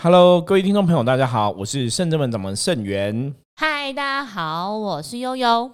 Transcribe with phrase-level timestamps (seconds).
[0.00, 3.34] Hello，各位听众朋友，大家好，我是圣正门掌门盛元。
[3.56, 5.68] 嗨，大家好，我是悠悠。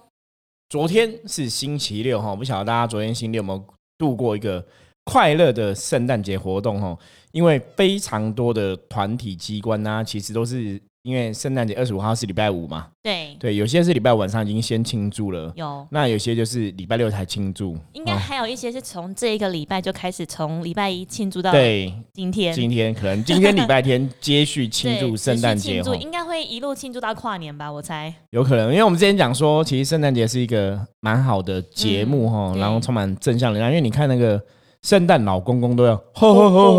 [0.67, 3.63] 昨天是星期六哈，不晓得大家昨天星期六有没有
[3.99, 4.65] 度过一个
[5.03, 6.97] 快乐的圣诞节活动哈？
[7.33, 10.81] 因为非常多的团体机关呢，其实都是。
[11.05, 13.37] 因为圣诞节二十五号是礼拜五嘛，对。
[13.39, 15.85] 对，有些是礼拜晚上已经先庆祝了，有。
[15.91, 21.93] 那有些就是礼拜六才庆祝，应该还有一些是从这一个礼拜就开始，从礼拜一庆祝到对。
[22.11, 28.11] 今天，今天可能今天礼拜天接续庆祝 圣诞节，应该会一路庆祝到跨年吧，我猜。
[28.31, 34.41] 有可能，因为我们之前讲说，其实圣诞节是一个蛮好的节目哈，然后充满正向能量，因为你看那个
[34.81, 36.77] 圣诞老公公都要吼吼吼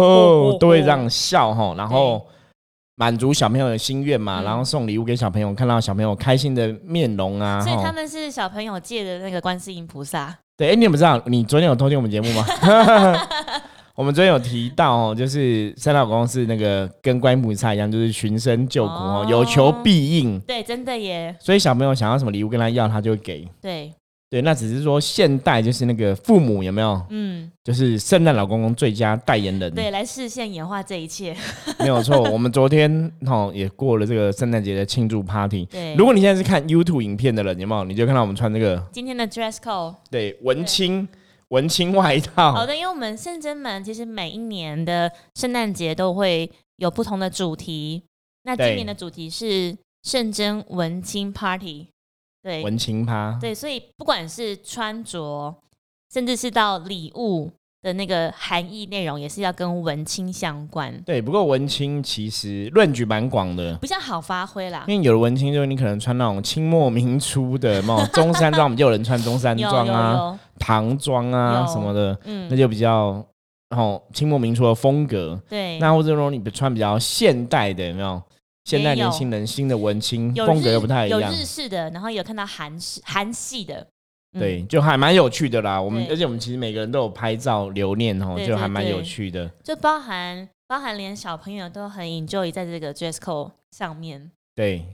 [0.51, 2.27] 吼，都会这样笑哈，然后。
[2.97, 10.35] 满足小朋友的心愿嘛，然后送礼物给小朋友，看到小朋友开心的面容啊，所以他们是小朋友借的那个观世音菩萨。
[10.57, 12.47] 对，哎，你不知道，你昨天有偷听我们节目吗？
[13.95, 20.41] 我们昨天有提到哦，就是三老公是那个跟观音菩萨一样，就是寻声救苦哦，有求必应。
[20.41, 21.35] 对，真的耶。
[21.39, 23.47] 所以小朋友想要什么礼物跟他要，他就会给。
[23.61, 23.93] 对。
[24.29, 27.01] 对，那只是说现代就是那个父母有没有？
[27.11, 29.73] 嗯，就是圣诞老公公最佳代言人。
[29.73, 31.35] 对，来视线演化这一切。
[31.79, 35.65] 没有错，我们昨天哈也过了这个圣诞节的庆祝 party。
[35.67, 37.85] 对，如果你现在是看 YouTube 影片的人，有没有？
[37.85, 39.95] 你就看到我们穿这个今天的 dress code。
[40.11, 41.07] 对，文青
[41.51, 42.53] 文青外套。
[42.53, 48.03] 好的，因为我们圣真门其实每一年的圣诞节都会有不同的主题。
[48.43, 51.87] 那今年的主题是圣真文青 party。
[52.47, 53.37] 对，文青趴。
[53.41, 55.53] 对，所以不管是穿着，
[56.15, 57.51] 甚至是到礼物
[57.83, 60.97] 的那个含义内容，也是要跟文青相关。
[61.03, 64.85] 对，不过文青其实论据蛮广的，比较好发挥啦。
[64.87, 73.27] 因为有的文青就是你可能穿那种清末明初的那种中山装，我们就有人穿中山装啊、唐装啊什么的，嗯，那就比较
[73.71, 75.37] 然后清末明初的风格。
[75.49, 78.23] 对，那或者说你穿比较现代的，有没有？
[78.67, 83.87] 现代年轻人新的文青风格又不太一样，有日式的，然后有看到韩式韩系的，
[84.37, 85.81] 对，就还蛮有趣的啦。
[85.81, 89.49] 我们而且我们其实每个人都有拍照留念哦，就还蛮有趣的。
[89.63, 94.33] 就包含包含连小朋友都很 enjoy 在这个 dress code 上面。
[94.57, 94.85] 对，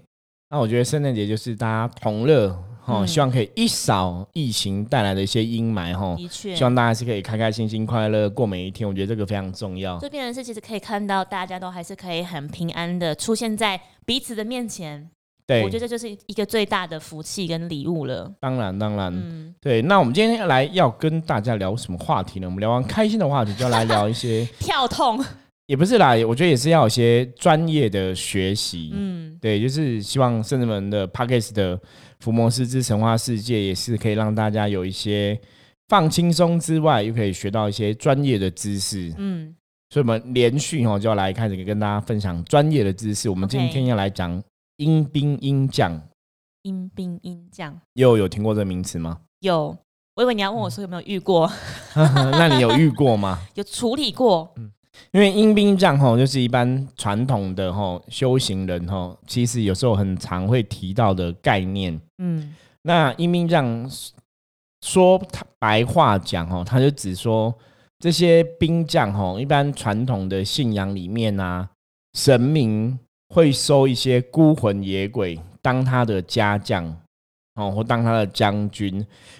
[0.50, 2.62] 那我觉得圣诞节就是大家同乐。
[2.86, 6.16] 哦，希望可以一扫疫情带来的一些阴霾哈。
[6.16, 8.88] 的确，希望大家是可以开开心心、快乐过每一天。
[8.88, 9.98] 我觉得这个非常重要。
[9.98, 15.08] 这边人是其实可以看到，大家都还是可以很平安的出现在彼此的面前。
[15.44, 18.32] 对，我觉得这就是一个最大的福气跟礼物了。
[18.40, 19.82] 当然，当然，嗯，对。
[19.82, 22.46] 那我们今天来要跟大家聊什么话题呢？
[22.46, 25.22] 我们聊完开心的话题，就要来聊一些 跳痛。
[25.72, 28.90] 也不是啦，我觉得也是要有些专业的学习。
[28.92, 31.80] 嗯，对，就是希望圣人们的 p a c k e s 的。
[32.20, 35.36] 福摩斯之神话世界也是可以让大家有一些
[35.88, 39.12] 放轻松之外，又可以学到一些专业的知识。
[39.16, 39.52] 嗯，
[39.88, 43.30] 所以我们连续哈就要来开始跟大家分享专业的知识。
[43.30, 44.40] 我们今天要来讲
[44.76, 46.00] 阴兵阴将。
[46.62, 49.18] 阴兵阴将，又有听过这个名词吗？
[49.40, 49.76] 有，
[50.14, 51.50] 我以为你要问我说有没有遇过。
[51.96, 53.40] 那你有遇过吗？
[53.56, 54.52] 有处理过。
[54.58, 54.70] 嗯。
[55.12, 62.00] 因为阴兵将吼，就是一般传统的吼修行人吼，其实有时候很常会提到的概念。
[62.18, 63.90] 嗯，那阴兵将
[64.82, 65.20] 说
[65.58, 67.54] 白话讲吼，他就只说
[67.98, 71.70] 这些兵将吼，一般传统的信仰里面啊，
[72.14, 72.98] 神明
[73.28, 77.01] 会收一些孤魂野鬼当他的家将。
[77.54, 78.90] 哦，或当他的将军，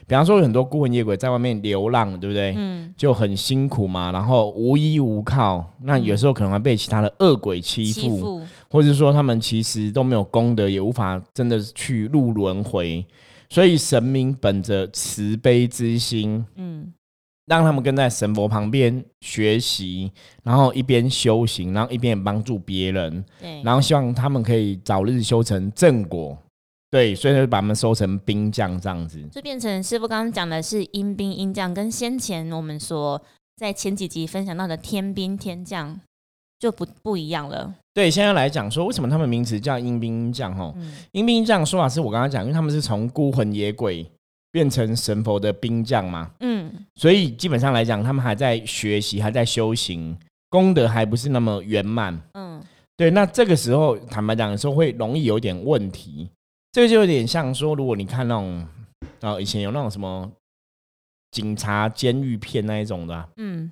[0.07, 2.53] 比方说有很多孤魂野鬼在外面流浪，对不对？
[2.59, 13.03] 嗯，就很辛苦嘛，然后无依无靠，那有时候可能会被其他的恶鬼欺负，或者说他们其实都没有功德，也无法真的去入轮回，
[13.49, 16.93] 所以神明本着慈悲之心，嗯，
[17.47, 20.13] 让他们跟在神佛旁边学习，
[20.43, 26.37] 然后一边修行，然后一边帮助别人，对，然后希望他们可以早日修成正果。
[26.93, 33.19] 对，所以就把他们收成兵将这样子，就变成师傅刚刚讲的是阴兵阴将，跟先前我们说
[33.57, 35.99] 在前几集分享到的天兵天将
[36.59, 37.75] 就不不一样了。
[37.95, 40.55] 对，现在来讲说为什么他们名词叫阴兵阴将？
[40.55, 40.71] 哈，
[41.13, 44.07] 阴兵阴将说法是我刚刚讲，因为他们是从孤魂野鬼
[44.51, 46.31] 变成神佛的兵将嘛。
[46.41, 50.15] 嗯，所以基本上来讲，他们还在学习，还在修行，
[50.51, 52.21] 功德还不是那么圆满。
[52.35, 52.63] 嗯，
[52.99, 56.29] 对，那这个时候坦白讲的时候，会容易有点问题。
[56.73, 58.67] 这个就有点像说，如果你看那种，
[59.21, 60.31] 啊，以前有那种什么
[61.31, 63.71] 警察监狱片那一种的，嗯，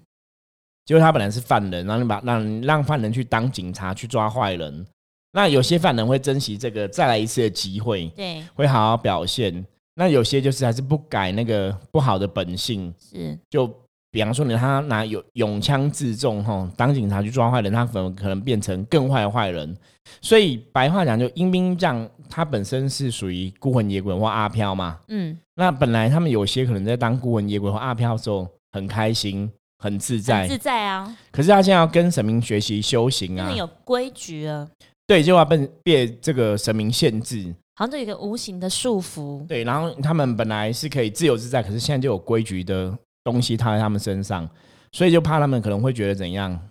[0.85, 4.87] 就是他本来是犯人，然后你把让让犯人去当警察去抓坏人，
[5.33, 9.65] 那有些犯人会珍惜这个再来一次的机会，对，会好好表现。
[9.95, 13.39] 那有些就是还是不改那个不好的本性，是。
[13.51, 13.67] 就
[14.13, 19.77] 比方说你他拿有勇枪自重哈，当警察去抓坏人，他可能可能变成更坏的坏人。
[20.21, 24.99] 所以白话讲，就阴兵将他本身是属于孤魂野鬼或阿飘嘛。
[25.09, 29.49] 嗯，那本来他们有些可能在当孤魂野鬼或阿飘的时候很开心、
[29.79, 31.17] 很自在、自在啊。
[31.31, 34.69] 可是他现在要跟神明学习修行啊，有规矩啊。
[35.07, 39.47] 对，就要被被这个神明限制，好像有一个无形的束缚。
[39.47, 42.99] 对，然后他们本来是可以自由自在，可是现在就有规矩的。
[43.25, 44.49] 东西套在他们身上，
[44.93, 46.69] 所以就怕他们可能会觉得怎样，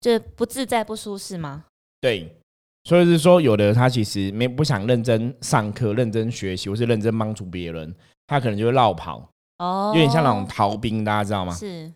[0.00, 1.64] 就不自在、不舒适吗？
[2.00, 2.36] 对，
[2.84, 7.94] 所以是说，有的他其实没不想认真上课、认真学习，或是认真帮助别人，
[8.26, 9.28] 他可能就会绕跑
[9.58, 11.54] 哦，有点像那种逃兵，大家知道吗？
[11.54, 11.92] 是。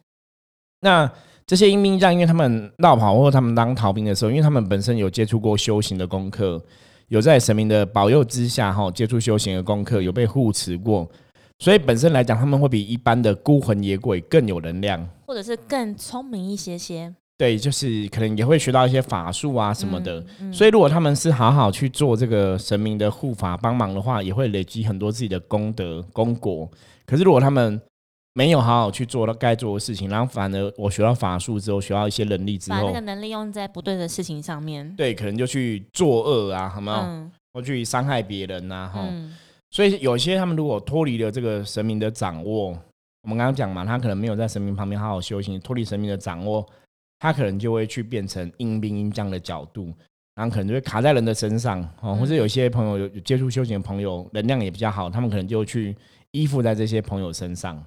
[0.81, 1.11] 那
[1.45, 6.63] 这些阴兵将，因为他们绕跑或者他们当逃兵的时候，因为他们本身有接触过修行的功课，
[7.09, 11.11] 有在神明的保佑之下哈，接触修行的功课，有被护持过。
[11.59, 17.15] 所以本身来讲，他们会比一般的孤魂野鬼更有能量，或者是更聪明一些些。
[17.39, 20.25] 对，就是可能也会学到一些法术啊什么的。
[20.53, 26.71] 所以如果他们是好好去做这个神明的护法帮忙的话，也会累积很多自己的功德功果。
[27.05, 27.79] 可是如果他们
[28.33, 37.31] 没有好好去做到该做的事情，然后反而我学到法术之后，学到一些能力之后，把那个能力用在不对的事情上面，对，可能就去作恶啊，好没有？
[37.53, 39.07] 或去伤害别人呐，哈。
[39.77, 42.69] 所以有些他们如果脱离了这个神明的掌握，
[43.21, 46.67] 我们刚刚讲嘛，他可能没有在神明旁边好好修行，脱离神明的掌握，
[47.19, 49.93] 他可能就会去变成阴兵阴将的角度，
[50.35, 52.15] 然后可能就会卡在人的身上哦。
[52.15, 55.95] 或者有些朋友有接触修行的朋友，能量也比较好，他们可能就去
[56.31, 57.85] 依附在这些朋友身上，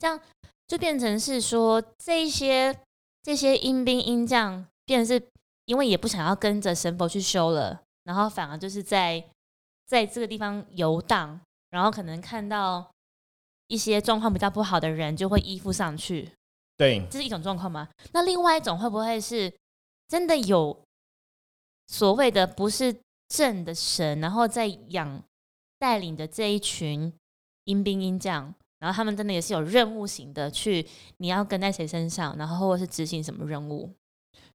[0.00, 0.20] 这样
[0.66, 2.76] 就变成是说这些
[3.22, 5.24] 这些阴兵阴将，变成是
[5.66, 9.24] 因为也不想要跟着神佛去修了，然后反而就是在。
[9.86, 11.40] 在这个地方游荡，
[11.70, 12.90] 然后可能看到
[13.68, 16.30] 一些状况比较不好的人，就会依附上去。
[16.76, 17.88] 对，这是一种状况吗？
[18.12, 19.52] 那另外一种会不会是
[20.08, 20.76] 真的有
[21.86, 22.94] 所谓的不是
[23.28, 25.22] 正的神，然后在养
[25.78, 27.12] 带领的这一群
[27.64, 30.86] 阴兵阴将，然后他们真的也是有任务型的，去
[31.16, 33.90] 你要跟在谁身上，然后或者是执行什么任务？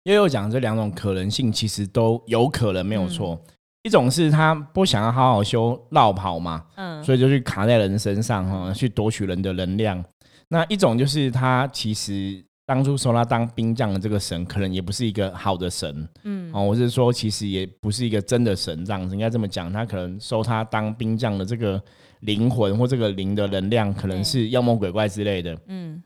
[0.04, 3.40] 因为我讲这两种可能性，其实都有可能没有错。
[3.84, 10.04] 一种是他不想要好好修绕跑嘛，嗯，所以就去卡在人身上哈，去夺取人的能量。
[10.50, 19.72] 那一种就是他其实当初收他当兵将的这个神，可能也不是一个好的神，嗯，哦，我是说其实也不是一个真的神，这样子应该这么讲。
[19.74, 21.82] 他可能收他当兵将的这个
[22.20, 26.04] 灵魂或这个灵的能量，可能是妖魔鬼怪之类的，嗯。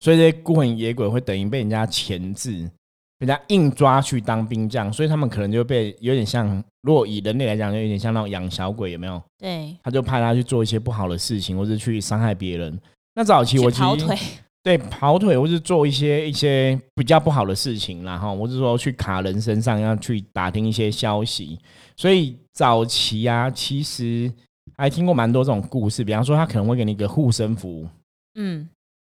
[0.00, 2.70] 所以这些孤魂野鬼会等于被人家钳制。
[3.18, 9.22] 人家硬抓去当兵将，所以他们可能就被有点像，如果以人类来讲，就有点像那种养小鬼，有没有？
[9.38, 12.78] 对，他就派他去做一些不好的事情，或者去伤害别人。
[13.14, 14.18] 那早期我其实
[14.62, 21.58] 对跑腿，或是做一些一些比较不好的事情，然后或是说去卡人身上，要去打听一些消息。
[21.96, 24.30] 所以早期啊，其实
[24.76, 27.88] 还听过蛮多这种故事，比方说他可能会给你一个护身符，
[28.34, 28.68] 嗯。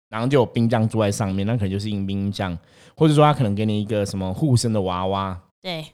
[0.08, 2.56] 然后就有兵将坐在上面，那可能就是阴兵将，
[2.96, 5.38] 或者说他可能给你一个什么护身的娃娃。
[5.60, 5.86] 对，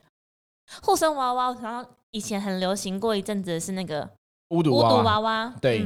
[0.81, 4.09] 护身娃娃，然后以前很流行过一阵子是那个
[4.49, 5.53] 巫毒娃娃。
[5.59, 5.85] 对，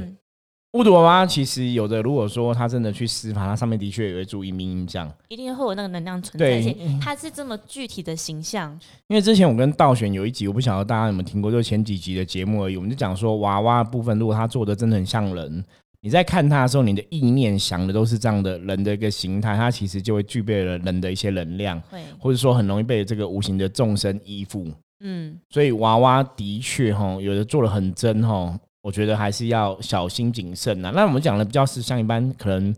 [0.74, 6.46] 巫毒娃娃其实有的，如果说他真的去施法，它上面的确有一注阴兵阴将，一定会有那个能量存在。
[6.46, 8.78] 对，它是这么具体的形象。
[9.08, 15.66] 因为之前我跟道玄有一集，我不晓得大家有没有听过，就前几集的节目而已，我们就讲说娃娃部分，如果他做的真的很像人。
[16.02, 21.82] 你在看它的时候，你的意念想的都是这样的人的一个形态，它其实就会具备了人的一些能量，
[22.20, 24.66] 或者说很容易被这个无形的众生依附。
[25.04, 30.92] 嗯，所以娃娃的确哈，有的做的很真哈，我觉得还是要小心谨慎呐。
[30.96, 32.74] 那我们讲的比较是像一般可能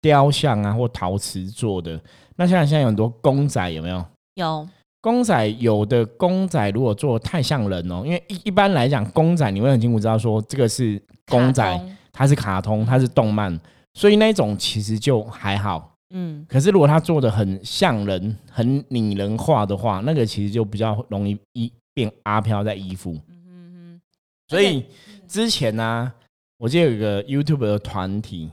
[0.00, 2.00] 雕像啊或陶瓷做的，
[2.36, 4.04] 那像现在有很多公仔有没有？
[4.34, 4.66] 有
[5.00, 11.80] 公仔，有的公仔如果做太像人哦，因为一一般来讲公仔你会很清楚知道说这个是公仔。
[12.12, 13.58] 它是卡通，它是动漫，
[13.94, 16.44] 所以那种其实就还好，嗯。
[16.48, 23.12] 可是如果他做的很像人、很拟人化的话，那个其实就比较容易一变阿飘在衣服。
[23.28, 24.00] 嗯嗯嗯。
[24.48, 24.86] 所以
[25.26, 26.12] 之前呢，
[26.58, 28.50] 我记得有一个 YouTube 的团体，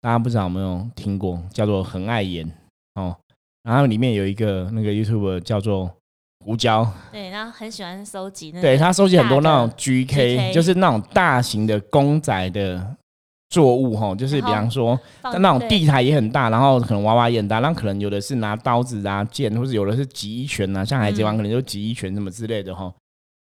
[0.00, 2.50] 大家不知道有没有听过，叫做“很爱演”
[2.94, 3.16] 哦。
[3.62, 5.90] 然后里面有一个那个 YouTube 叫做
[6.44, 12.96] 胡椒，对，然后很喜欢收集那，对他收集很多那种 GK，就是那种大型的公仔的。
[13.50, 22.92] 作物哈，就是比方说，那种地台也很大，然后可能娃娃也很大，那可能有的是拿刀子啊剑，或者有的是集拳啊，像海贼王可能就集拳什么之类的哈。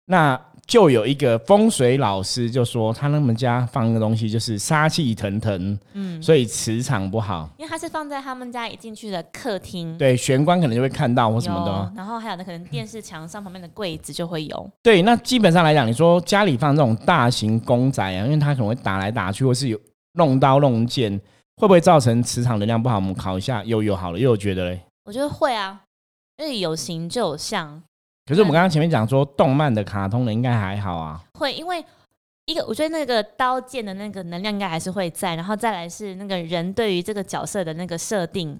[0.07, 7.51] 那就有一个风水老师就说，他那们家放个东西就是杀气腾腾，嗯，所以磁场不好。
[7.59, 11.93] 因为他是放在他们家一进去的客厅，对，玄关可能就会看到或什么的。
[11.97, 14.71] 然后还有那可能电视墙上旁边的柜子就会有。
[14.81, 19.81] 对，那基本上来讲，你说家里放这种大型公仔啊，因为它可能会打来打去，或是有
[20.13, 21.11] 弄刀弄剑，
[21.57, 22.95] 会不会造成磁场能量不好？
[22.95, 24.81] 我们考一下，又有好了，又有觉得嘞？
[25.05, 25.81] 我觉得会啊，
[26.39, 27.83] 因为有形就有相。
[28.27, 31.21] 可是我们刚刚前面讲说，动漫的、卡通的应该还好啊。
[31.35, 31.85] 会，因为
[32.47, 38.59] 一个我觉得那个刀剑的那个能量应该还是会在，然后再来是那个人对于这个角色的那个设定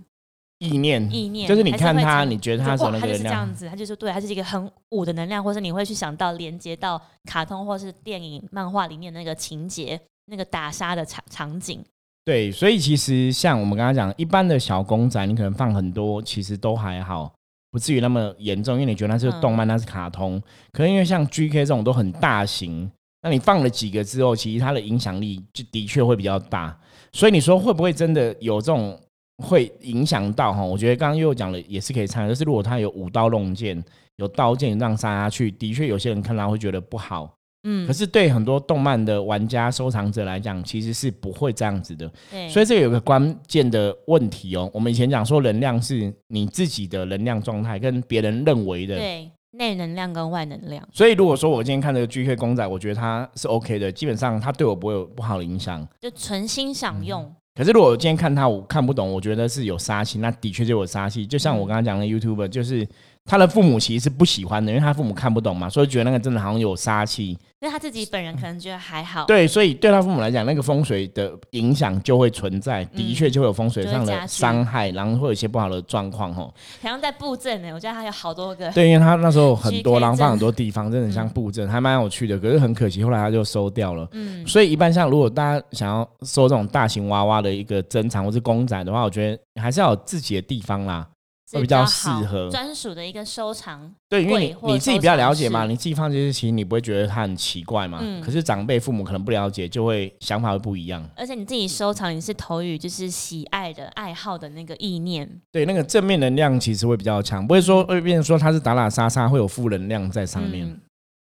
[0.59, 11.83] 意念，意念就是你看他，你觉得他他就是这样子，他就说对，他是一个很武的能量，或是你会去想到连接到卡通或是电影、漫画里面那个情节、那个打杀的场场景。
[12.25, 17.33] 对，所以其实像我们刚刚讲，一般的小公仔，你可能放很多，其实都还好。
[17.71, 20.43] 不至于那么严重，因为你觉得那是动漫，那是卡通。
[20.73, 22.91] 可能因为像 GK 这种都很大型，
[23.23, 26.77] 那你放了几个之后，其实它的影响力就的确会比较大。
[27.13, 28.99] 所以你说会不会真的有这种
[29.39, 30.63] 会影响到哈？
[30.63, 32.29] 我觉得刚刚又讲了，也是可以参考。
[32.29, 33.83] 就是如果他有舞刀弄剑，
[34.17, 37.33] 有刀剑让杀下去，的确有些人看到会觉得不好。
[37.65, 42.11] 嗯，可是对很多动漫的玩家、收藏者来讲，其实是不会这样子的。
[42.31, 44.71] 对，所以这有个关键的问题哦。
[44.73, 50.83] 我们以前讲说，能量是你自己的能量状态，跟别人认为的对内能量跟外能量。
[50.93, 57.31] 所以如果说我今天看这个 GK 公仔，我觉得它是 OK 的，基本上它对我不会有不好的影响，就纯欣赏用。
[57.55, 61.27] 可是如果我今天看它，我看不懂，我觉得是有杀气，那的确就有杀气。
[61.27, 62.87] 就像我刚刚讲的 YouTube，就是
[63.25, 67.39] 他的父母其实是不喜欢的，因为他父母看不懂嘛，所以觉得那个真的好像有杀气。
[67.61, 76.45] 因为他自己本人可能觉得还好，对，所以对他父母来讲，那个风水的影响就会存在，的确就会有风水上的伤害，然后会有一些不好的状况，吼。
[76.81, 78.71] 好像在布阵呢，我觉得他有好多个。
[78.73, 82.39] 对，因为他那时候很多，然后放很多地方，真的像布阵，还蛮有趣的。
[82.39, 84.09] 可是很可惜，后来他就收掉了。
[84.13, 91.07] 嗯，所以一般像如果大家想要收这种大型娃娃的一个珍藏或是公仔的话，我觉得还是要有自己的地方啦。
[91.53, 97.99] 会比较适合专属的一个收藏，对，因为你你自己比较了解嘛，你自己放这些，其实你不会觉得它很奇怪嘛。
[98.01, 98.21] 嗯。
[98.21, 101.05] 可是长辈父母可能不了解，就会想法会不一样。
[101.17, 110.81] 而且你自己收藏，你是投予就是喜爱的爱好的那个意念，对，那个正面能量其实会比较强，不会说会变成说它是打打杀杀，会有负能量在上面。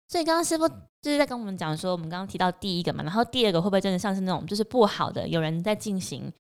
[0.09, 0.69] 所以刚刚师傅
[1.03, 6.33] 就是在跟我们讲说，我们刚刚提到第一个嘛，然后第二个会不会真的像是那种就是不好的，有人在进行，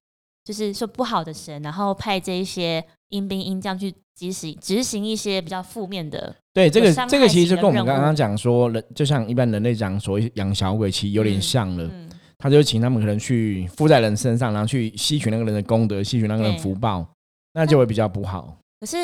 [0.46, 2.82] 就是说不好的神，然后派这一些。
[3.10, 11.88] 阴兵阴将去执行执行一些比较负面的，对这个这个其实就跟我们刚刚讲说人，就像一般人类讲所谓养小鬼，其实有点像了。
[12.36, 17.06] 他就请他们可能去附在人身上，然后去吸取那个人的功德，吸取那个人福报，
[17.52, 18.58] 那就会比较不好。
[18.80, 18.96] 可是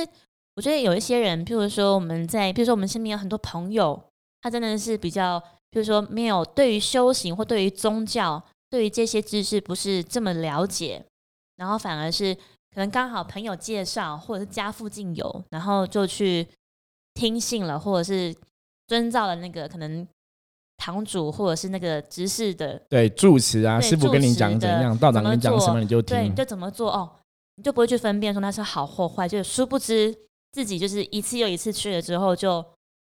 [0.56, 4.02] 我觉得有一些人，譬如说我们在，譬如说我们身边有很多朋友，
[4.40, 5.38] 他真的是比较，
[5.70, 11.04] 譬如说没有对于修行或对于宗教，对于这些知识不是这么了解，
[11.62, 12.37] 然后反而是。
[12.75, 16.49] 可能刚好朋友介绍，或者是家附近有，然后就去
[17.12, 18.35] 听信了，或者是
[18.88, 20.09] 遵照了那个可能
[20.78, 27.12] 堂主或者是那个执事的对住持啊，师傅跟你讲怎样，道长跟你讲什么你就听，就怎么做哦，
[27.57, 30.16] 你就不会去分辨说那是好或坏，就殊不知
[30.52, 32.64] 自己就是一次又一次去了之后就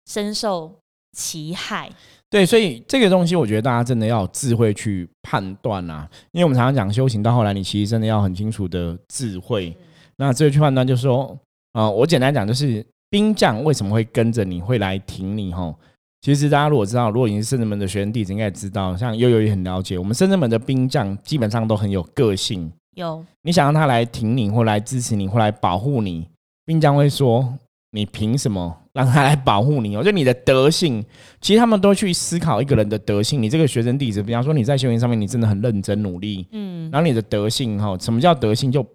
[0.05, 0.79] 深受
[1.13, 1.91] 其害。
[2.29, 6.05] 对，所以这个东西，我觉得大家真的要有智慧去判断啊。
[6.33, 9.73] 因为我们常常讲修行到后来，你其实真的要很清楚的智慧。
[10.17, 11.37] 那智慧去判断，就是说，
[11.71, 15.53] 啊，我简单讲，就是兵将为什么会跟着你会来挺你？
[15.53, 15.73] 吼，
[16.19, 22.69] 其实大家如果知道，如果你是圣人门的学生弟子，应该知道，像悠悠也很了解，我们圣人门的兵将基本上都很有个性。
[22.95, 26.27] 有，你想让他来挺你，或来支持你，或来保护你，
[26.65, 27.57] 兵将会说。
[27.91, 29.95] 你凭什么让他来保护你？
[29.95, 30.03] 哦。
[30.03, 31.03] 就你的德性，
[31.39, 33.41] 其实他们都去思考一个人的德性。
[33.41, 38.71] 你这个学生弟子，比方说你在修行上面，你真的很认真努力，嗯，然后你的德性哈，什么叫德性？
[38.71, 38.85] 就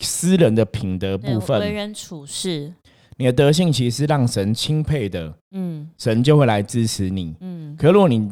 [0.00, 2.72] 私人的品德部分，为人处事，
[3.18, 7.76] 你的德性其实是让神钦佩的，嗯，神就会来支持你，嗯。
[7.76, 8.30] 可如果你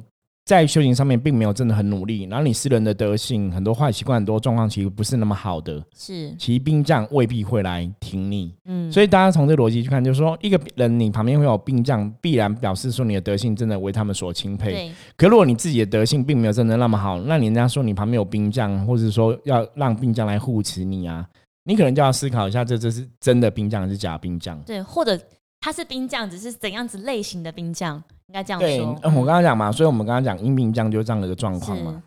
[0.48, 14.90] 在修行上面并没有真的很努力，然后你私人的德性很多坏习惯很多状况其实不是那么好的，是骑兵将未必会来挺你，嗯，所以大家从这逻辑去看，就是说一个人你旁边会有兵将，必然表示说你的德性真的为他们所钦佩。
[15.18, 21.28] 可如果你自己的德性并没有真的那么好，那你人家说你旁边有兵将，或者说要让兵将来护持你啊，
[21.64, 24.58] 你可能就要思考一下，这这是真的兵将还是假兵将？
[24.62, 25.20] 对，或者
[25.60, 28.02] 他是兵将，只是怎样子类型的兵将？
[28.28, 28.68] 应该这样说。
[28.68, 28.80] 对，
[29.10, 32.02] 我刚刚讲嘛，所以我们刚刚讲阴兵将就这样的一个状况嘛。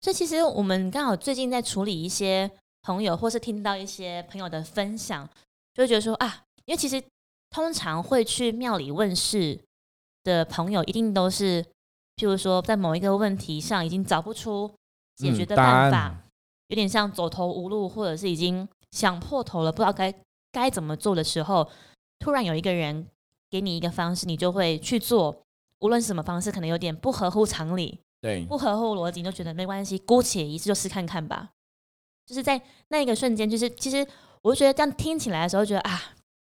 [0.00, 2.48] 所以其实我们刚好最近在处理一些
[2.82, 5.28] 朋友，或是听到一些朋友的分享，
[5.74, 7.02] 就会觉得说啊，因为其实
[7.50, 9.58] 通常会去庙里问事
[10.22, 11.62] 的朋友一定都是，
[12.16, 14.70] 譬如说在某一个问题上已经找不出
[15.16, 16.14] 解决的办法，
[16.68, 20.14] 有点像走投无路，或者是已经想破头了，不知道该
[20.52, 21.68] 该怎么做的时候，
[22.20, 23.04] 突然有一个人
[23.50, 25.42] 给你一个方式，你就会去做。
[25.80, 31.50] 无论什么方式，可能有点不合乎常理，对，不合乎逻辑，你就觉得没关系，姑且一试就试看看吧。
[32.26, 34.04] 就是在那一个瞬间，就是其实
[34.42, 36.02] 我就觉得这样听起来的时候，觉得啊，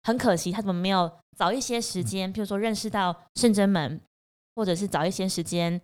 [0.04, 4.00] 很可惜，他怎么没有早一些时间，譬如说认识到圣真门，
[4.54, 5.78] 或者是早一些时间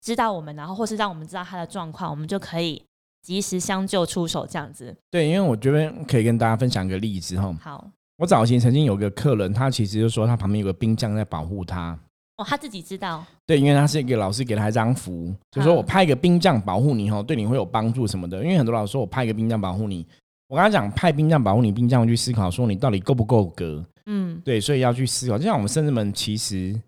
[0.00, 2.82] 知道我们，然后或是让我们知道他的状况，我们就可以
[3.20, 4.96] 及时相救出手这样子。
[5.10, 7.54] 对，因为我觉得可以跟大家分享一个例子哈。
[7.60, 11.98] 好，我早前曾经有个客人，他其实就说他旁边有个兵将在保护他。
[12.38, 13.24] 哦，他自己知道。
[13.46, 18.42] 对，因为他是一个老师给他一张符，就说我派一个兵将保护你，哈，对你会有帮助什么的。
[18.42, 20.06] 因为很多老师说我派一个兵将保护你，
[20.48, 23.84] 我跟他讲派兵将保护你，兵将去思考说你到底够不够格。
[24.06, 25.36] 嗯，对，所以要去思考。
[25.36, 26.78] 就像我们甚至们，其实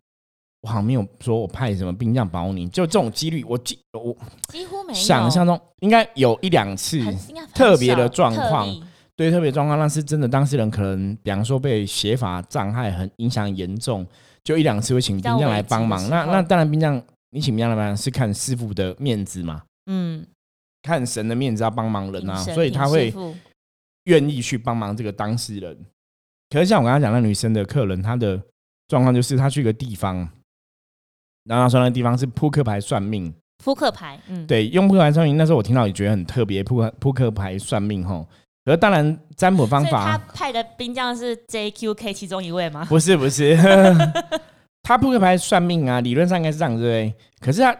[0.62, 4.16] 我好像没有说我派什么兵将保护你，就这种几率，我几我
[4.52, 4.94] 几乎没有。
[4.94, 7.02] 想象中应该有一两次
[7.54, 8.68] 特别的状况，
[9.18, 14.06] 对，特别状况那是真的，当事人可能比方说被写法障碍很影响严重。
[14.44, 16.94] 就一两次会请兵将来帮忙，那那当然兵将
[17.30, 20.24] 你请兵将来帮忙是看师傅的面子嘛，嗯，
[20.82, 23.12] 看神的面子要帮忙人啊，所以他会
[24.04, 25.76] 愿意去帮忙这个当事人。
[26.48, 28.40] 可是像我刚刚讲那女生的客人，她的
[28.86, 30.16] 状况就是她去一个地方，
[31.42, 38.26] 然后她说那地方是扑克牌算命，扑克牌，嗯，对，用扑克牌算命，那时候我听到也觉得很特别，扑克扑克牌算命吼。
[38.68, 42.84] 而当然，占卜方法，他派的兵将是 JQK 其中一位吗？
[42.88, 43.56] 不是，不是，
[44.82, 47.14] 他扑克牌算命啊，理论上应该是这样，对不对？
[47.40, 47.72] 可是他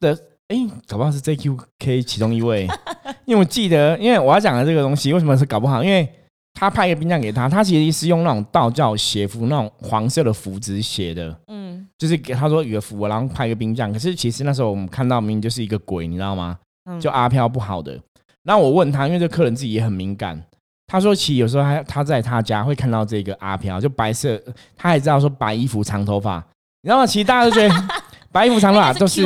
[0.00, 0.18] 的
[0.48, 0.56] 哎，
[0.86, 2.68] 搞不好是 JQK 其中一位，
[3.24, 5.82] 因为我记得，因为我要讲的这个东西，为什么是搞不好？
[5.82, 6.08] 因为
[6.52, 13.92] 他派一个兵将给他，他其实是用那种道教写符，那种黄色的符纸写的，嗯，就是给他说一个符，然后派一个兵将。
[13.92, 16.58] 可是其实那时候我们看到明明就是一个鬼，你知道吗？
[17.00, 17.98] 就阿飘不好的。
[18.44, 20.40] 然后我问他，因为这客人自己也很敏感，
[20.86, 24.40] 他说其实有时候他他在他家会看到这个阿飘，就白色，
[24.76, 26.36] 他还知道说白衣服长头发，
[26.82, 27.06] 你知道吗？
[27.06, 27.74] 其实大家都觉得
[28.30, 29.22] 白衣服长头发都是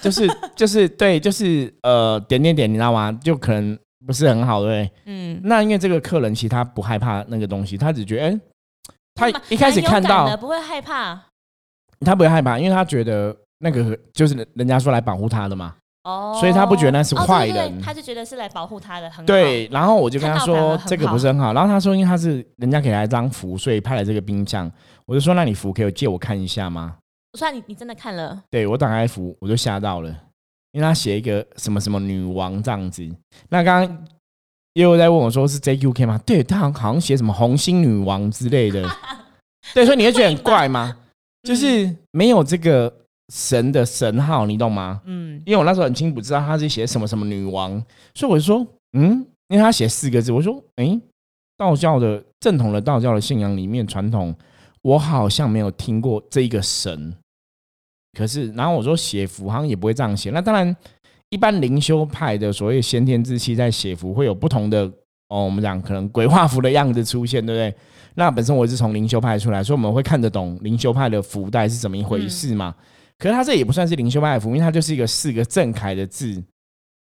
[0.00, 3.12] 就是就是对，就是呃点点点，你知道吗？
[3.22, 5.40] 就可能不是很好，对嗯。
[5.44, 8.40] 那因为这个客人其实他不害怕那个东西，他只觉得哎，
[9.14, 11.20] 他一开始看到不会害怕，
[12.00, 15.76] 他不会害怕，因为他觉得那个就是人家说来保护他的嘛。
[16.04, 19.66] 哦，所以他不觉得那是坏人，他就觉得是来保护他的，很对。
[19.68, 24.70] 然后我就跟他说这个不是很好，然后他说因为他是人家给他一张符，所以派了这个兵将。
[25.06, 26.96] 我就说那你符可以借我看一下吗？
[27.32, 28.42] 我说你你真的看了？
[28.50, 30.08] 对我打开符，我就吓到了，
[30.72, 33.06] 因为他写一个什么什么女王这样子。
[33.50, 34.04] 那刚刚
[34.74, 36.18] 也有在问我说是 JQK 吗？
[36.24, 38.88] 对他好像好像写什么红心女王之类的。
[39.74, 40.96] 对，所以你会觉得很怪吗？
[41.42, 42.94] 就是没有这个。
[43.32, 45.02] 神的神号，你懂吗？
[45.04, 47.72] 嗯，因为我那时候很清楚知道他是写什么什么女王，
[48.14, 50.98] 所以我就说，嗯，因为他写四个字，我说，哎，
[51.56, 54.34] 道教的正统的道教的信仰里面传统，
[54.82, 57.14] 我好像没有听过这一个神。
[58.18, 60.30] 可是，然后我说写符好像也不会这样写。
[60.30, 60.74] 那当然，
[61.28, 64.90] 一般灵修派的所谓先天之气在写符会有不同的
[65.28, 67.78] 哦，我们讲可能鬼画符的样子出现，对不对？
[68.14, 72.74] 那本身我是从灵修派出来，所以我们会看得懂灵修派的符袋是怎么一回事嘛？
[73.18, 76.42] 可是他这也不算是灵修派符，因为它就是一个四个正楷的字，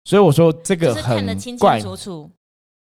[0.05, 1.79] 所以我说这个很怪。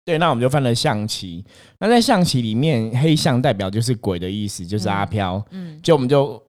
[0.05, 1.45] 对，那我们就翻了象棋。
[1.81, 5.45] 那在象棋里面，黑象代表就是鬼的意思，就是阿飘。
[5.51, 6.41] 嗯，就我们就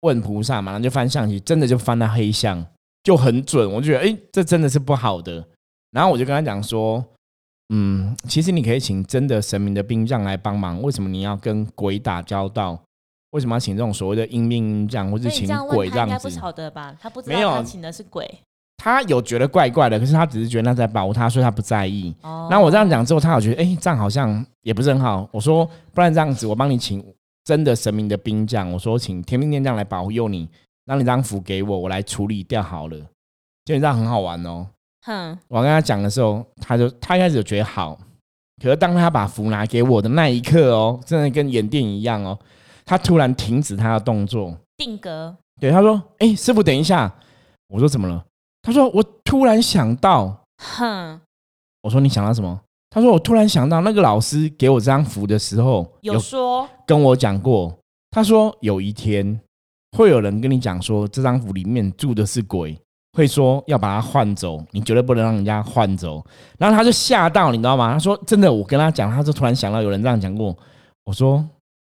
[0.00, 2.62] 问菩萨嘛，然后就翻象棋，真的就翻到黑象，
[3.04, 3.72] 就很准。
[3.72, 5.42] 我就觉得，哎，这真的是不好的。
[5.92, 7.02] 然后我就跟他讲说，
[7.72, 12.82] 嗯，其实你可以请真的神明的兵将来帮忙，为什么你要跟鬼打交道？
[13.36, 16.14] 为什么要请这种所谓的阴兵将，或是请鬼这样子？
[16.14, 16.96] 应该不晓得吧？
[16.98, 18.26] 他不知道他请的是鬼。
[18.78, 22.14] 他有觉得怪怪的，可是他只是觉得那在保护他，所以他不在意。
[22.22, 22.48] 哦。
[22.50, 25.28] 然后我这样讲之后，他有觉得，哎，这样好像也不是很好。
[25.30, 27.04] 我说，不然这样子，我帮你请
[27.44, 28.72] 真的神明的兵将。
[28.72, 30.48] 我说，请天兵天将来保佑你，
[30.86, 32.96] 让你张符给我，我来处理掉好了。
[33.66, 34.66] 就你这样很好玩哦。
[35.04, 35.36] 哼。
[35.48, 37.98] 我跟他讲的时候，他就他一开始觉得好，
[38.62, 42.38] 可是当他把符拿给我的那一刻哦，真的跟演电影一样哦。
[42.86, 45.36] 他突然停止他的动作，定格。
[45.60, 47.12] 对，他说：“哎，师傅，等一下。”
[47.68, 48.24] 我说：“怎么了？”
[48.62, 51.20] 他说：“我突然想到。”哼。
[51.82, 57.76] 我说：“你想到什么？”他说：“我突然想到，那个老师给我这张符的时候，有说跟我讲过。
[58.12, 59.40] 他说有一天
[59.96, 62.78] 会有人跟你讲说，这张符里面住的是鬼，
[63.14, 66.24] 会说要把它换走，你绝对不能让人家换走。
[66.56, 67.92] 然后他就吓到，你知道吗？
[67.92, 70.56] 他说：“真的，我跟他讲，他就突然想到有人这样讲过。”
[71.04, 71.44] 我说。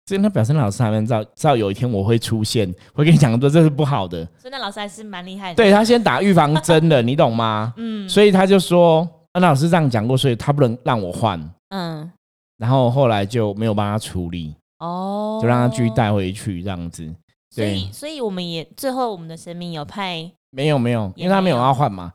[0.10, 4.26] 所以那表示老师还没知道，知道有一天我会出现，会跟你讲说这是不好的。
[4.40, 5.56] 所以那老师还是蛮厉害的。
[5.56, 7.72] 对他先打预防针的， 你懂吗？
[7.78, 8.10] 嗯。
[8.10, 11.40] 所以他就说，那老师这样讲过，所以他不能让我换。
[11.70, 12.12] 嗯。
[12.58, 14.56] 然后后来就没有帮他处理。
[14.80, 15.38] 哦。
[15.40, 17.08] 就让他继续带回去这样子。
[17.52, 20.28] 所以，所以我们也最后我们的神明有派。
[20.50, 22.12] 没有没有，因为他没有要换嘛。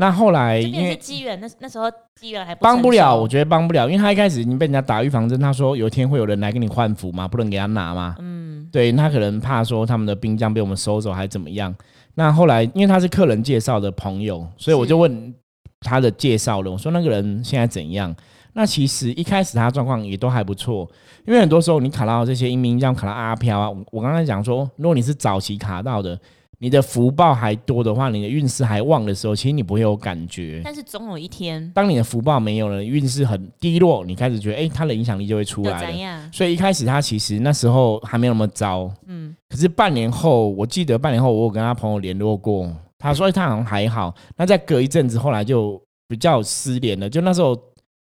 [0.00, 8.14] 那后来因为机缘，那那时候机缘还帮不了，我觉得帮不了，因为他一开始已经被人家打预防针，他说有一天会有人来给你换服嘛，不能给他拿嘛。
[8.20, 11.74] 嗯，对他可能怕说他们的兵将被我们收走还怎么样。
[12.14, 15.34] 那后来因为他是客人介绍的朋友，所以我就问
[15.80, 18.14] 他的介绍了，我说那个人现在怎样？
[18.52, 20.88] 那其实一开始他状况也都还不错，
[21.26, 26.16] 因为很多时候你卡到这些阴兵将卡到阿飘啊，我刚才讲说，如果你是早期卡到的。
[26.60, 30.60] 你的福报还多的话，你的运势还旺的时候，其实你不会有感觉。
[30.64, 36.30] 但是总有一天，当你的福报没有了，运势很低落，你开始觉得，哎，他的影响力就会出来了。
[36.32, 39.36] 所以一开始他其实那时候还没有那么糟，嗯。
[39.48, 42.68] 可是半年后，我记得半年后我有跟他朋友联络过，
[42.98, 44.12] 他说他好像还好。
[44.36, 47.08] 那再隔一阵子，后来就比较失联了。
[47.08, 47.56] 就那时候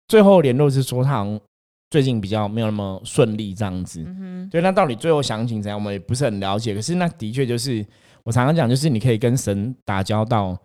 [0.07, 1.39] 最后联络是说他好像
[1.91, 4.03] 最近比较没有那么顺利这样子。
[4.07, 6.73] 嗯对，那到底最后详情怎样，我们也不是很了解。
[6.73, 7.85] 可是那的确就是。
[8.27, 10.57] 我常常讲，就是你可以跟神打交道，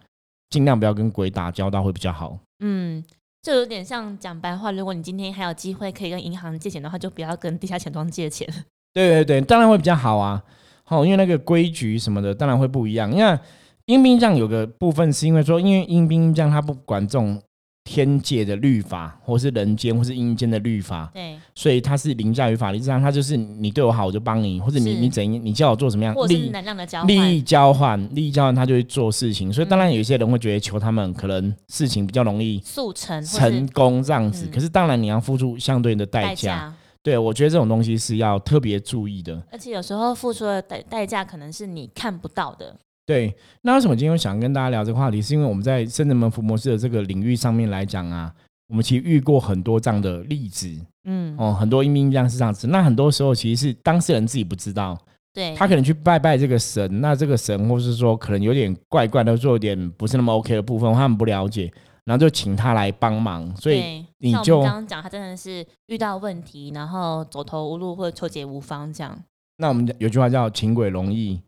[0.51, 2.37] 尽量不要跟鬼打交道会比较好。
[2.59, 3.05] 嗯，
[3.40, 8.53] 就有点像讲白话，如果你今天还有机会可以跟银行借钱的话，就不要跟地下钱庄借钱。
[8.92, 10.42] 对对对，当然会比较好啊。
[10.83, 13.14] 好，因为那个规矩什么的，当然会不一样。
[13.14, 13.38] 因为
[13.87, 17.40] 阴兵将有个部分是因为说，因为阴兵将他不管这种。
[17.85, 23.03] 天界的律法，或是人间，或是阴间的律法，对，所以它是凌驾于法律之上。
[23.03, 29.53] 它就是你对我好，我就帮你，或者你你怎样，你叫我做什么样，利益能量的交换，利益交换，利益交换，他就会做事情。
[29.53, 34.47] 所以当然有一些人会觉得求他们，可能事情比较容易速成成功这样子。
[34.53, 36.73] 可是当然你要付出相对应的代价。
[37.03, 39.42] 对，我觉得这种东西是要特别注意的。
[39.51, 42.77] 而且有时候付出的代代价可能是你看不到的。
[43.05, 45.21] 对，那为什么今天想跟大家聊这个话题？
[45.21, 48.33] 是因为我们在深圳门福摩斯的这个领域上面来讲啊，
[48.69, 50.69] 我们其实遇过很多这样的例子，
[51.05, 52.69] 嗯，哦，很多阴兵这样是这样子。
[52.69, 54.97] 那很多时候其实是当事人自己不知道，
[55.35, 61.73] 对，他可能去拜拜这个神，那这个神或是说可能有点怪怪的，做点不是那么 OK 的部分，他们不了解，
[62.05, 63.55] 然后就请他来帮忙。
[63.57, 69.19] 所以你就刚刚讲，他真的是遇到问题，然后走投无路或者求解无方这样。
[69.57, 71.41] 那我们有句话叫“请鬼容易”。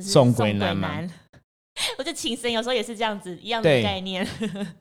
[0.00, 0.90] 送鬼难嘛？
[1.98, 4.26] 我觉得请神有时候也是这样子一样的概念，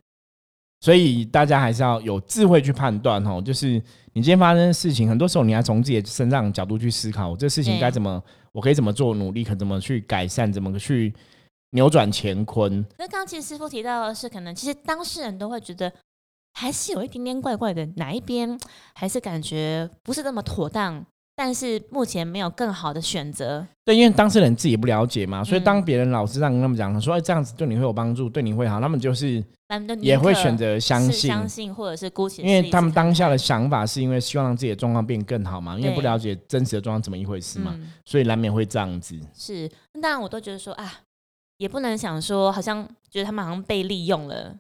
[0.82, 3.42] 所以大家还是要有智慧去判断哦。
[3.42, 3.68] 就是
[4.14, 8.22] 你今天发生的事情，很多时候你要从自己的身上角度去思考，这事情该怎么，
[8.52, 11.14] 我可以怎么做努力，可怎么去改善，怎么去
[11.72, 12.86] 扭转乾坤。
[12.98, 15.92] 那刚刚其实师傅提到的是，可能其实当事人都会觉得
[16.54, 18.60] 还是有一点点怪怪的，哪一边
[18.94, 21.06] 还是感觉不是那么妥当。
[21.44, 23.66] 但是目前没有更好的选择。
[23.84, 29.44] 对，因为当事人自己也不了解嘛，所以当别人老是这样跟他们讲，说哎这样子对你会有帮助，对你会好，他们就是
[30.00, 37.76] 也会选择相信，相信或者是姑且，因为他们当下的想法是因为希望让自己的状况变更好嘛，因为不了解真实的状况怎么一回事嘛，
[38.06, 39.20] 所以难免会这样子。
[39.34, 39.68] 是，
[40.00, 40.94] 当然我都觉得说啊，
[41.58, 44.56] 也不能想说，好像觉得他们好像被利用了。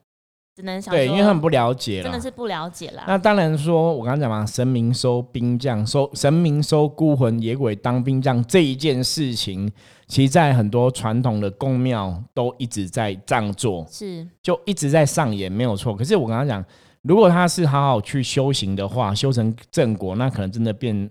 [0.62, 3.04] 只能想对，因为他们不了解了，真的是不了解啦。
[3.08, 9.70] 那当然说，我刚刚讲嘛，神明收兵将，收神明收孤魂野鬼当兵将这一件事情，
[10.08, 15.96] 其实在很多传统的宫庙都一直在这样做，是就一直在上演，没有错。
[15.96, 16.64] 可是我刚刚讲，
[17.02, 21.10] 如果他是好好去修行的话，修成正果，那可能真的变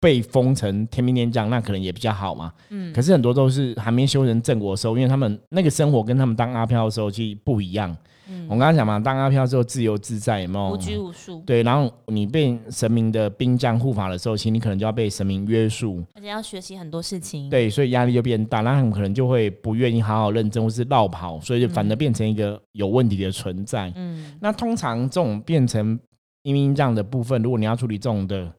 [0.00, 2.52] 被封成天兵天将，那可能也比较好嘛。
[2.70, 2.92] 嗯。
[2.92, 7.96] 可是很多都是还没修成正果的时候，因为他们那个生活跟他们当阿飘的时候其实不一样。
[8.28, 10.74] 嗯我刚刚讲嘛，当阿飘之后自由自在，有没有？
[10.74, 11.40] 无拘无束。
[11.46, 17.48] 对，然后你被神明的兵将护法的时候，其实你可能就要被神明约束，而且要学习很多事情。
[17.48, 23.92] 对，所以压力就变大，那很可能就会不愿意好好认真，或是绕跑，所以就反而变成一个有问题的存在。
[23.94, 25.96] 嗯，那通常这种变成
[26.42, 28.52] 阴兵这样的部分，如果你要处理这种的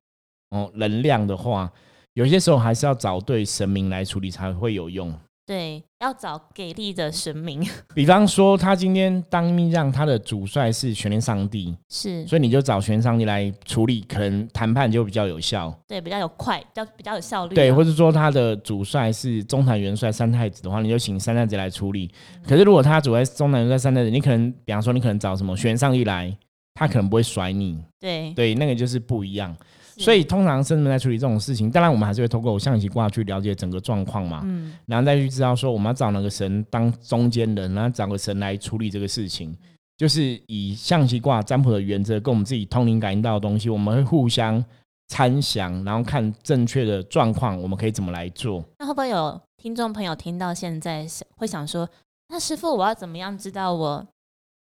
[0.50, 1.72] 哦能量的话，
[2.14, 5.14] 有些时候还是要找对神明来处理才会有用。
[5.46, 7.66] 对，要找给力的神明。
[7.96, 15.74] 比方说，他今天当命让他的主帅是玄天上帝，是，所以你就找玄天上帝来处理，可能谈判就比较有效。
[15.88, 17.56] 对，比较有快，比较比较有效率。
[17.56, 22.12] 对，或者说他的主帅是中坛元帅三太子的话，你就请三太子来处理。
[22.46, 26.38] 可是如果他主帅中坛元帅三太子，你可能，比方说你可能找什么玄天上帝来，
[26.74, 27.82] 他可能不会甩你。
[28.02, 29.56] 对，对，那个就是不一样。
[29.98, 39.56] 所以通常生人在处理这种事情，当然我们还是会透过象棋卦去了解整个状况嘛，嗯，然后再去知道说我们要找哪个神当中间人，然后找个神来处理这个事情，
[39.98, 44.64] 就是以象棋卦占卜的原则跟我们自己通灵感应到的东西，我们会互相
[45.08, 48.64] 参详，然后看正确的状况，我们可以怎么来做？
[48.78, 51.90] 那会不会有听众朋友听到现在会想说，
[52.30, 54.08] 那师傅我要怎么样知道我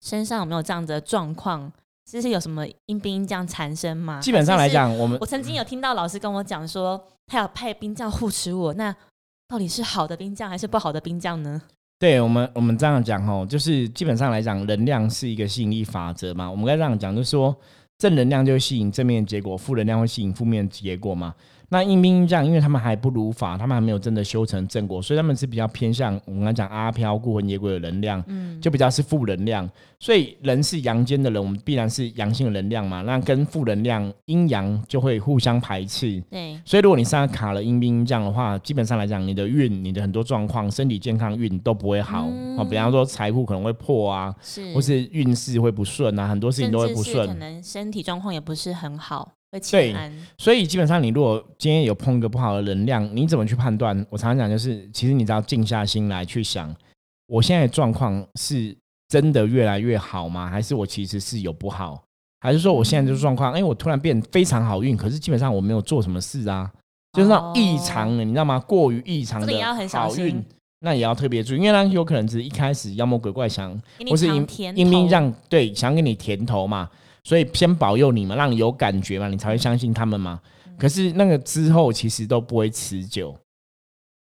[0.00, 1.72] 身上有没有这样的状况？
[2.10, 4.18] 其实有什么阴兵这样缠身吗？
[4.20, 8.72] 基本上来讲，我们我曾经有听到老师跟我讲说，他要派兵将护持我。
[8.72, 8.94] 那
[9.46, 11.60] 到底是好的兵将还是不好的兵将呢？
[11.98, 16.50] 对我们，我们这样讲哦，就是基本上来讲，能量是一个吸引力法则嘛。
[16.50, 17.54] 我们该这样讲，就是说
[17.98, 21.34] 正能量就会吸引正面结果，负能量会吸引负面结果嘛。
[21.70, 29.68] 那阴兵这样，因为他们还不如法，他们还没有真的修成正果，所以他们是比较偏向我们刚讲阿飘、孤魂野鬼的能量，嗯，就比较是负能量。
[30.00, 36.22] 所以人是阳间的人，我们必然是阳性的能量嘛，那跟负能量阴阳就会互相排斥。
[36.30, 42.64] 对，所以如果你身上卡了阴兵这样的话，基本上来讲，你的运、你的很多状况、身体健康运都不会好啊。
[42.64, 49.32] 比方说财富可能会破啊，是，或是运势会不顺啊，很多事情都会不顺，可能身体状况也不是很好。
[49.50, 49.94] 对，
[50.36, 53.96] 所以基本上你如果今天有碰一个不好的能量，你怎么去判断？
[54.10, 56.74] 我常常讲就是，其实你只要静下心来去想，
[57.26, 58.76] 我现在状况是
[59.08, 60.50] 真的越来越好吗？
[60.50, 62.02] 还是我其实是有不好？
[62.40, 66.70] 还是说我现在这个状况，哎，我突然变非常好运，可是基本上我没有做什么事啊，
[67.14, 68.58] 就是那种异常的，你知道吗？
[68.60, 69.46] 过于异常的
[69.88, 70.44] 好运，
[70.80, 73.72] 那也要特别注意，因为呢，有可能只是一开始妖魔鬼怪想，
[74.10, 76.90] 或是阴阴兵让对想给你甜头嘛。
[77.24, 80.40] 所以先保佑你嘛，让你有感觉嘛，你才会相信他们嘛。
[80.78, 83.36] 可是那个之后其实都不会持久。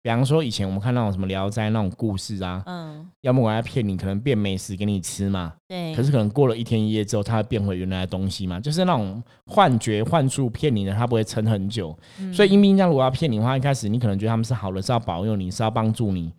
[0.03, 5.95] 比方说以前我们看那种什么聊斋那种故事啊，嗯，要么我要骗你，可能变美食给你吃嘛，对。
[5.95, 11.97] 可是可能过了一天一夜之后，它会变回原来的东西嘛，就是那种幻觉幻术骗你的，它不会撑很久。
[12.31, 16.31] 所以阴兵将如果要骗你的话，一开始你可能觉得他们是好的，是要保佑你，是要帮助你。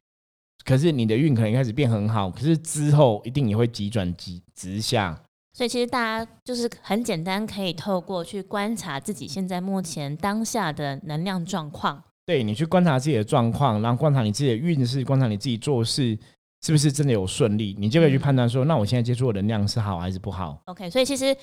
[0.65, 5.21] 可是你的运可能一开始变很好，可是之后一定也会急转急直下。
[5.57, 12.05] 所以其实大家就是很简单，可以透过去观察自己现在目前当下的能量状况。
[12.27, 16.19] 对你去观察自己的状况，然后观察你自己的运势，观察你自己做事
[16.61, 20.61] 是不是真的有顺利，你就可以去判断说，那我现在接触的能量是好还是不好。
[20.67, 21.35] OK，所以其实。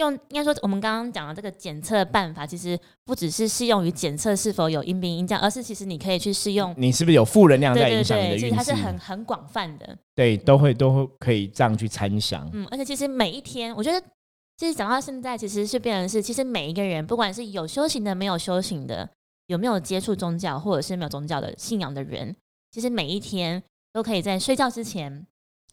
[0.00, 8.46] 用应该说，我们刚刚讲的这个检测办法，其实不只是适用于检测是否有阴兵阴将，而是其实你可以去试用，你是不是有负能量在影响你的运势？
[8.46, 12.50] 其实它是很很广泛的，对，都会都会可以这样去参详。
[12.52, 14.00] 嗯，而且其实每一天，我觉得
[14.56, 19.08] 其实讲到现在，其实是变成是，其实每一个人，不管是有修行的、没有修行的，
[19.46, 22.34] 有没有接触宗教或者是没有宗教的信仰的人，
[22.72, 25.26] 其实每一天都可以在睡觉之前，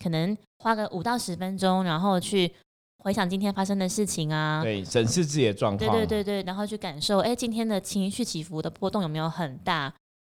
[0.03, 2.51] 可能花个五到十分钟，然后去。
[3.07, 9.93] 回想今天发生的事情啊，对，审视自己的状况，对对对对，然后去感受，哎，今天的情绪起伏的波动有没有很大，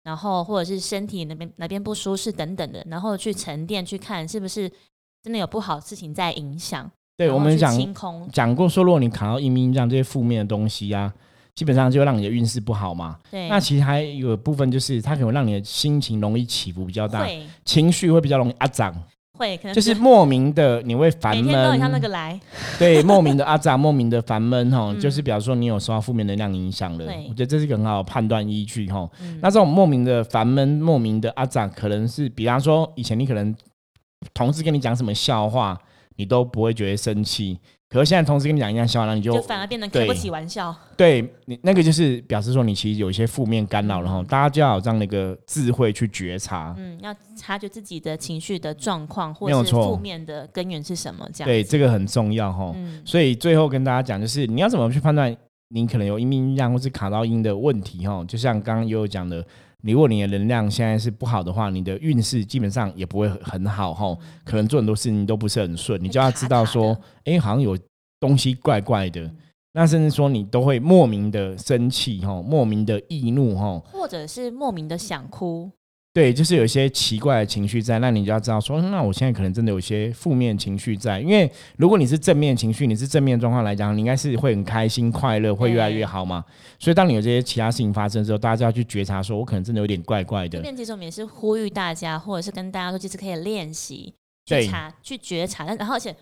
[0.05, 4.71] 然后或者是身体那边哪边不舒适等等的，然后去沉淀去看是不是
[5.23, 6.91] 真的有不好事情在影响。
[7.17, 7.95] 对我们讲
[8.31, 11.11] 讲过说，如果你卡到阴阴这样这些负面的东西啊，
[11.55, 13.19] 基本上就会让你的运势不好嘛。
[13.31, 17.27] 对，那其实还有部分就是它可能让你的心情容易起伏比较大，
[17.65, 18.95] 情绪会比较容易阿涨。
[19.39, 22.39] 会，可能就是莫名的你会烦闷，每天都像那个来，
[22.79, 29.09] 对，莫名的阿扎，莫名的烦闷哈，就是比方说你有受到负面能量影响了，我觉得这是一个很好的判断依据哈。
[29.41, 33.55] 那这种莫名的烦闷，莫名的阿扎，可能是比方说以前你可能
[34.35, 35.81] 同事跟你讲什么笑话，
[36.17, 37.59] 你都不会觉得生气。
[37.91, 40.75] 可是现在同时跟你讲一样笑话，那你就就反而变得开不起玩笑。
[40.97, 46.75] 对你那个就是表示说你其实有一些负面干扰，然后大家就要有这样的一个智慧去觉察。
[46.77, 51.27] 嗯，要察觉自己的情绪的状况，或者是负面的根源是什么？
[51.33, 52.75] 这样对这个很重要哈。
[53.05, 55.35] 所以最后跟大家讲，就是你要怎么去判断
[55.69, 58.23] 你可能有阴阴阳或是卡到音的问题哈？
[58.25, 59.43] 就像刚刚悠悠讲的。
[59.85, 66.03] 你如果你的能量现在是不好的话，你的运势基本上也不会很好哈，可能做很多事情都不是很顺。
[66.03, 67.79] 你就要知道说，哎，好像有
[68.19, 69.31] 东西怪怪的，
[69.75, 75.71] 那甚至说你都会莫名的生气哈，莫名的易怒哈，或者是莫名的想哭。
[76.15, 81.21] 对，就是有一些奇怪的情绪在，那你就要知道说，那我现在可能真的有些负面情绪在。
[81.21, 86.45] 因为如果你是正面情绪，你是正面状况来讲，你应该是会很开心、快乐，会越来越好嘛。
[86.79, 90.59] 所以当你有这些其他事情发生之后，大家就要去觉察，说我可能真的有点怪怪的。
[90.59, 94.13] 这边其实我们也是呼吁大家，或者是跟大家说，其实可以练习
[94.47, 96.13] 去察、去觉察，但然后而且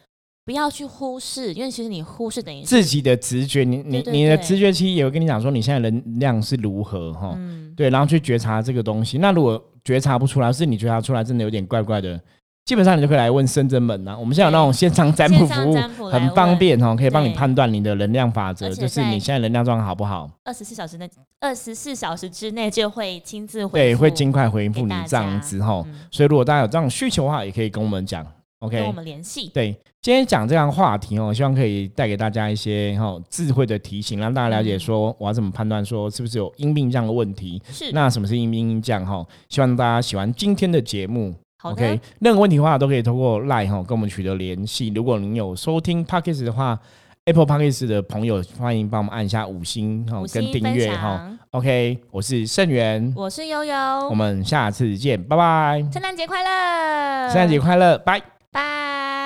[0.44, 7.38] 不要去忽视，因为其实你忽视等于自己的直觉，你你你的直觉其实也会跟你讲说，你现在能量是如何哈。
[7.74, 9.18] 对，然后去觉察这个东西。
[9.18, 12.20] 那如果觉察不出来，是你觉察出来，真的有点怪怪的。
[12.64, 14.16] 基本上你就可以来问深圳门呐。
[14.18, 15.76] 我们现在有那种现场占卜服务，
[16.10, 20.28] 很方便哦，可以帮你判断你的能量法则，就是你现在能量状况好不好。
[20.42, 21.08] 二十四小时内，
[21.40, 25.86] 二十四小时之内就会亲自回对，会尽快回复你这样子哈。
[26.10, 28.26] 所以如果大家有这种需求的话，也可以跟我们讲。
[28.60, 29.50] OK，跟我们联系。
[29.52, 37.62] 对，今天讲这样话题哦，希望可以带给大家一些哈智慧的提醒，让大家了解说我要怎么判断说是不是有阴病这样的问题。
[37.68, 39.24] 是，那什么是阴病阴降哈？
[39.48, 41.34] 希望大家喜欢今天的节目。
[41.62, 44.88] OK，任何问题的话都可以通过 Line 哈跟我们取得联系。
[44.94, 46.78] 如果您有收听 Pockets 的话
[47.24, 51.36] ，Apple Pockets 的朋友欢迎帮我们按一下五星哈跟订阅哈。
[51.50, 53.74] OK，我是盛元，我是悠悠，
[54.08, 55.84] 我们下次见，拜拜。
[55.92, 57.28] 圣诞节快乐！
[57.28, 58.22] 圣诞节快乐，拜
[58.56, 59.25] 拜。